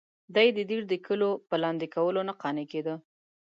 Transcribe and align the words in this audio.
دی 0.35 0.47
د 0.57 0.59
دیر 0.69 0.83
د 0.91 0.93
کلیو 1.05 1.29
په 1.49 1.55
لاندې 1.63 1.87
کولو 1.95 2.21
نه 2.27 2.33
قانع 2.41 2.65
کېده. 2.71 2.95